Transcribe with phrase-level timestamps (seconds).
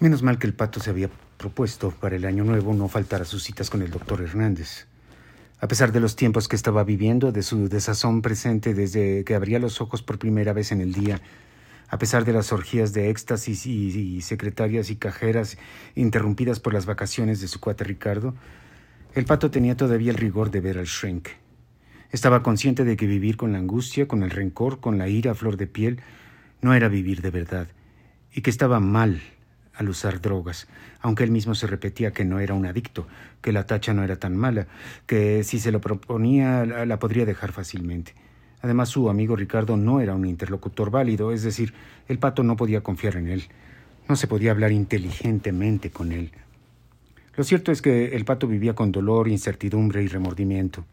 [0.00, 3.26] Menos mal que el pato se había propuesto para el año nuevo no faltar a
[3.26, 4.86] sus citas con el doctor Hernández.
[5.60, 9.58] A pesar de los tiempos que estaba viviendo, de su desazón presente desde que abría
[9.58, 11.20] los ojos por primera vez en el día,
[11.90, 15.58] a pesar de las orgías de éxtasis y, secretarias y cajeras
[15.94, 18.34] interrumpidas por las vacaciones de su cuate Ricardo,
[19.14, 21.28] el pato tenía todavía el rigor de ver al shrink.
[22.10, 25.34] Estaba consciente de que vivir con la angustia, con el rencor, con la ira a
[25.34, 26.00] flor de piel,
[26.62, 27.68] no era vivir de verdad,
[28.32, 29.20] y que estaba mal
[29.74, 30.68] al usar drogas,
[31.00, 33.06] aunque él mismo se repetía que no era un adicto,
[33.40, 34.66] que la tacha no era tan mala,
[35.06, 38.14] que si se lo proponía la podría dejar fácilmente.
[38.62, 41.72] Además, su amigo Ricardo no era un interlocutor válido, es decir,
[42.08, 43.44] el pato no podía confiar en él,
[44.08, 46.30] no se podía hablar inteligentemente con él.
[47.36, 50.84] Lo cierto es que el pato vivía con dolor, incertidumbre y remordimiento.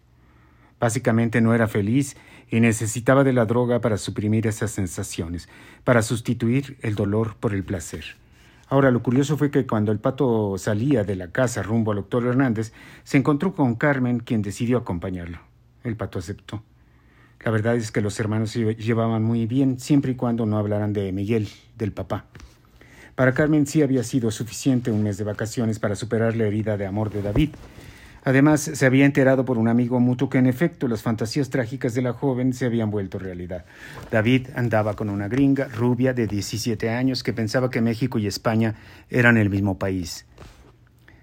[0.80, 2.16] Básicamente no era feliz
[2.50, 5.50] y necesitaba de la droga para suprimir esas sensaciones,
[5.84, 8.16] para sustituir el dolor por el placer.
[8.70, 12.26] Ahora, lo curioso fue que cuando el pato salía de la casa rumbo al doctor
[12.26, 15.40] Hernández, se encontró con Carmen, quien decidió acompañarlo.
[15.84, 16.64] El pato aceptó.
[17.46, 20.92] La verdad es que los hermanos se llevaban muy bien, siempre y cuando no hablaran
[20.92, 22.26] de Miguel, del papá.
[23.16, 26.86] Para Carmen sí había sido suficiente un mes de vacaciones para superar la herida de
[26.86, 27.52] amor de David,
[28.28, 32.02] Además, se había enterado por un amigo mutuo que en efecto las fantasías trágicas de
[32.02, 33.64] la joven se habían vuelto realidad.
[34.12, 38.76] David andaba con una gringa rubia de 17 años que pensaba que México y España
[39.10, 40.26] eran el mismo país.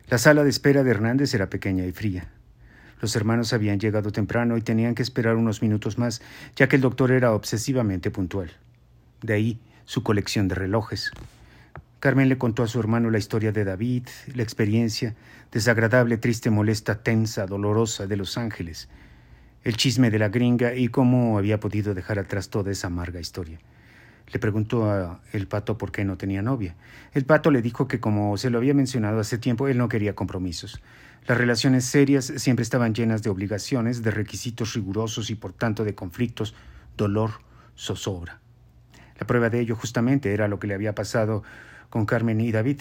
[0.08, 2.28] La sala de espera de Hernández era pequeña y fría.
[3.02, 6.22] Los hermanos habían llegado temprano y tenían que esperar unos minutos más,
[6.56, 8.50] ya que el doctor era obsesivamente puntual.
[9.20, 11.12] De ahí su colección de relojes.
[12.04, 15.14] Carmen le contó a su hermano la historia de David, la experiencia,
[15.50, 18.90] desagradable, triste, molesta, tensa, dolorosa de Los Ángeles,
[19.62, 23.58] el chisme de la gringa y cómo había podido dejar atrás toda esa amarga historia.
[24.30, 26.76] Le preguntó a el pato por qué no tenía novia.
[27.14, 30.14] El pato le dijo que como se lo había mencionado hace tiempo, él no quería
[30.14, 30.82] compromisos.
[31.26, 35.94] Las relaciones serias siempre estaban llenas de obligaciones, de requisitos rigurosos y por tanto de
[35.94, 36.54] conflictos,
[36.98, 37.30] dolor,
[37.74, 38.43] zozobra.
[39.18, 41.42] La prueba de ello justamente era lo que le había pasado
[41.90, 42.80] con Carmen y David.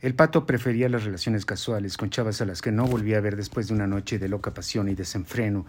[0.00, 3.36] El pato prefería las relaciones casuales con chavas a las que no volvía a ver
[3.36, 5.66] después de una noche de loca pasión y desenfreno,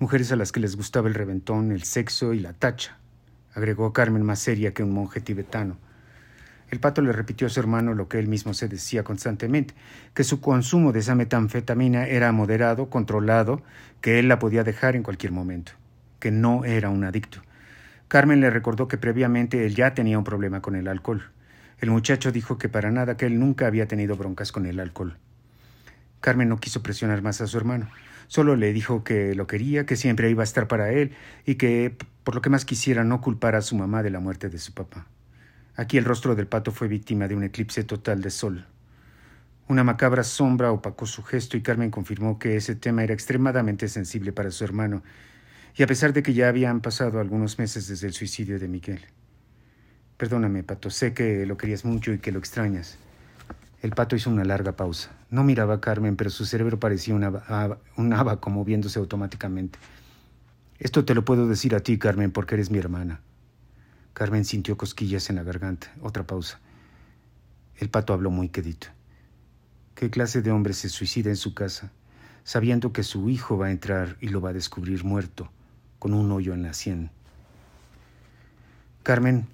[0.00, 2.98] mujeres a las que les gustaba el reventón, el sexo y la tacha,
[3.54, 5.76] agregó Carmen más seria que un monje tibetano.
[6.70, 9.74] El pato le repitió a su hermano lo que él mismo se decía constantemente,
[10.12, 13.62] que su consumo de esa metanfetamina era moderado, controlado,
[14.00, 15.72] que él la podía dejar en cualquier momento,
[16.18, 17.40] que no era un adicto.
[18.08, 21.30] Carmen le recordó que previamente él ya tenía un problema con el alcohol.
[21.78, 25.18] El muchacho dijo que para nada, que él nunca había tenido broncas con el alcohol.
[26.20, 27.88] Carmen no quiso presionar más a su hermano.
[28.26, 31.14] Solo le dijo que lo quería, que siempre iba a estar para él
[31.44, 34.48] y que, por lo que más quisiera, no culpara a su mamá de la muerte
[34.48, 35.06] de su papá.
[35.76, 38.66] Aquí el rostro del pato fue víctima de un eclipse total de sol.
[39.68, 44.32] Una macabra sombra opacó su gesto y Carmen confirmó que ese tema era extremadamente sensible
[44.32, 45.02] para su hermano
[45.78, 49.00] y a pesar de que ya habían pasado algunos meses desde el suicidio de Miguel.
[50.16, 52.98] Perdóname, Pato, sé que lo querías mucho y que lo extrañas.
[53.80, 55.12] El pato hizo una larga pausa.
[55.30, 59.78] No miraba a Carmen, pero su cerebro parecía un abaco moviéndose automáticamente.
[60.80, 63.20] Esto te lo puedo decir a ti, Carmen, porque eres mi hermana.
[64.14, 65.94] Carmen sintió cosquillas en la garganta.
[66.02, 66.58] Otra pausa.
[67.76, 68.88] El pato habló muy quedito.
[69.94, 71.92] ¿Qué clase de hombre se suicida en su casa,
[72.42, 75.52] sabiendo que su hijo va a entrar y lo va a descubrir muerto?
[75.98, 77.10] Con un hoyo en la sien.
[79.02, 79.46] Carmen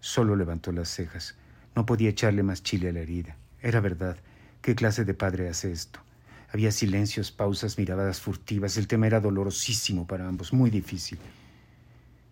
[0.00, 1.34] solo levantó las cejas.
[1.74, 3.36] No podía echarle más chile a la herida.
[3.60, 4.16] Era verdad.
[4.60, 6.00] ¿Qué clase de padre hace esto?
[6.52, 8.76] Había silencios, pausas, miradas furtivas.
[8.76, 11.18] El tema era dolorosísimo para ambos, muy difícil.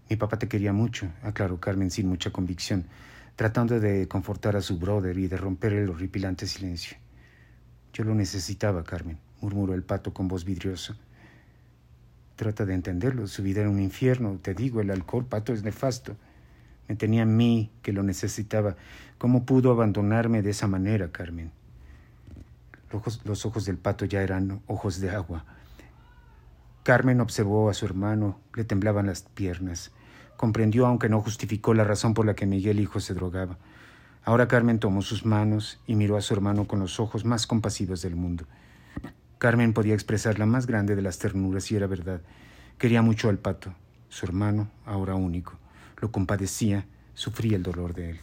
[0.08, 2.84] Mi papá te quería mucho, aclaró Carmen sin mucha convicción,
[3.34, 6.98] tratando de confortar a su brother y de romper el horripilante silencio.
[7.94, 10.96] Yo lo necesitaba, Carmen, murmuró el pato con voz vidriosa.
[12.42, 13.28] Trata de entenderlo.
[13.28, 14.36] Su vida era un infierno.
[14.42, 16.16] Te digo, el alcohol, pato, es nefasto.
[16.88, 18.75] Me tenía a mí, que lo necesitaba.
[19.16, 21.52] ¿Cómo pudo abandonarme de esa manera, Carmen?
[22.90, 25.44] Los ojos, los ojos del pato ya eran ojos de agua.
[26.82, 29.93] Carmen observó a su hermano, le temblaban las piernas.
[30.37, 33.56] Comprendió, aunque no justificó la razón por la que Miguel hijo se drogaba.
[34.25, 38.02] Ahora Carmen tomó sus manos y miró a su hermano con los ojos más compasivos
[38.02, 38.46] del mundo.
[39.42, 42.20] Carmen podía expresar la más grande de las ternuras y era verdad.
[42.78, 43.74] Quería mucho al pato,
[44.08, 45.58] su hermano, ahora único.
[46.00, 48.20] Lo compadecía, sufría el dolor de él.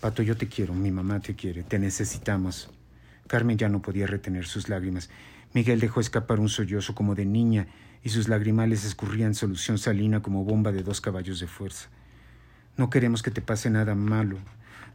[0.00, 2.70] Pato, yo te quiero, mi mamá te quiere, te necesitamos.
[3.26, 5.10] Carmen ya no podía retener sus lágrimas.
[5.52, 7.66] Miguel dejó escapar un sollozo como de niña
[8.02, 11.90] y sus lagrimales escurrían solución salina como bomba de dos caballos de fuerza.
[12.78, 14.38] No queremos que te pase nada malo.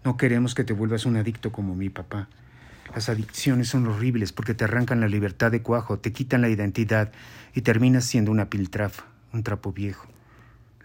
[0.03, 2.29] No queremos que te vuelvas un adicto como mi papá.
[2.93, 7.11] Las adicciones son horribles porque te arrancan la libertad de cuajo, te quitan la identidad
[7.53, 10.07] y terminas siendo una piltrafa, un trapo viejo.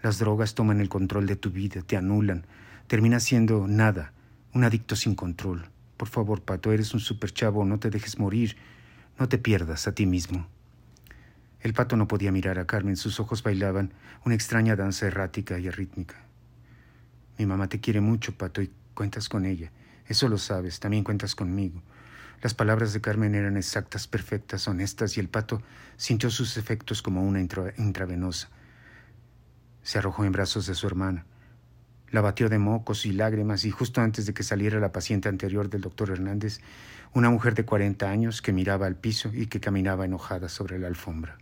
[0.01, 2.45] Las drogas toman el control de tu vida, te anulan.
[2.87, 4.13] Terminas siendo nada,
[4.53, 5.69] un adicto sin control.
[5.95, 8.57] Por favor, Pato, eres un super chavo, no te dejes morir.
[9.19, 10.47] No te pierdas a ti mismo.
[11.61, 13.93] El pato no podía mirar a Carmen, sus ojos bailaban
[14.25, 16.15] una extraña danza errática y arrítmica.
[17.37, 19.71] Mi mamá te quiere mucho, Pato, y cuentas con ella.
[20.11, 21.81] Eso lo sabes, también cuentas conmigo.
[22.41, 25.61] Las palabras de Carmen eran exactas, perfectas, honestas, y el pato
[25.95, 28.49] sintió sus efectos como una intravenosa.
[29.83, 31.25] Se arrojó en brazos de su hermana.
[32.09, 35.69] La batió de mocos y lágrimas, y justo antes de que saliera la paciente anterior
[35.69, 36.59] del doctor Hernández,
[37.13, 40.87] una mujer de cuarenta años que miraba al piso y que caminaba enojada sobre la
[40.87, 41.37] alfombra.